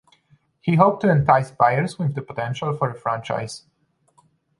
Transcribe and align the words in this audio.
He 0.61 0.77
hoped 0.77 1.01
to 1.01 1.11
entice 1.11 1.51
buyers 1.51 1.99
with 1.99 2.15
the 2.15 2.23
potential 2.23 2.75
for 2.75 2.89
a 2.89 2.95
franchise. 2.95 3.65